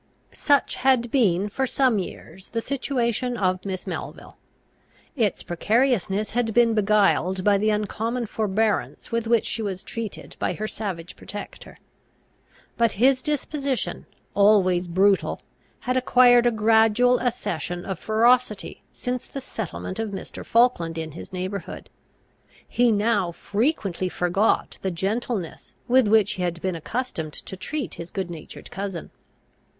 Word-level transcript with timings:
Such 0.33 0.77
had 0.77 1.11
been 1.11 1.47
for 1.47 1.67
some 1.67 1.99
years 1.99 2.47
the 2.47 2.59
situation 2.61 3.37
of 3.37 3.63
Miss 3.63 3.85
Melville. 3.85 4.35
Its 5.15 5.43
precariousness 5.43 6.31
had 6.31 6.55
been 6.55 6.73
beguiled 6.73 7.43
by 7.43 7.59
the 7.59 7.69
uncommon 7.69 8.25
forbearance 8.25 9.11
with 9.11 9.27
which 9.27 9.45
she 9.45 9.61
was 9.61 9.83
treated 9.83 10.35
by 10.39 10.53
her 10.53 10.67
savage 10.67 11.15
protector. 11.15 11.77
But 12.77 12.93
his 12.93 13.21
disposition, 13.21 14.07
always 14.33 14.87
brutal, 14.87 15.43
had 15.81 15.95
acquired 15.95 16.47
a 16.47 16.51
gradual 16.51 17.19
accession 17.19 17.85
of 17.85 17.99
ferocity 17.99 18.81
since 18.91 19.27
the 19.27 19.39
settlement 19.39 19.99
of 19.99 20.09
Mr. 20.09 20.43
Falkland 20.43 20.97
in 20.97 21.11
his 21.11 21.31
neighbourhood. 21.31 21.91
He 22.67 22.91
now 22.91 23.31
frequently 23.31 24.09
forgot 24.09 24.79
the 24.81 24.89
gentleness 24.89 25.73
with 25.87 26.07
which 26.07 26.31
he 26.31 26.41
had 26.41 26.59
been 26.59 26.75
accustomed 26.75 27.33
to 27.33 27.55
treat 27.55 27.93
his 27.93 28.09
good 28.09 28.31
natured 28.31 28.71
cousin. 28.71 29.11